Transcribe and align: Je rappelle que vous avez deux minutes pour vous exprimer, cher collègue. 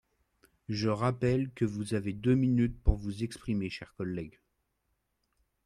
Je 0.67 0.89
rappelle 0.89 1.51
que 1.51 1.63
vous 1.63 1.93
avez 1.93 2.11
deux 2.11 2.33
minutes 2.33 2.81
pour 2.81 2.95
vous 2.97 3.21
exprimer, 3.23 3.69
cher 3.69 3.93
collègue. 3.93 4.39